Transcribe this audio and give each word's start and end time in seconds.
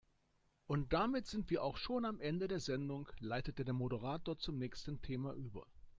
"Und 0.65 0.93
damit 0.93 1.27
sind 1.27 1.51
wir 1.51 1.61
auch 1.63 1.77
schon 1.77 2.05
am 2.05 2.19
Ende 2.19 2.47
der 2.47 2.59
Sendung", 2.59 3.07
leitete 3.19 3.63
der 3.63 3.75
Moderator 3.75 4.35
zum 4.39 4.57
nächsten 4.57 4.99
Thema 5.03 5.35
über. 5.35 5.67